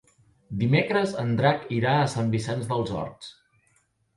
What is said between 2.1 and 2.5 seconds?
Sant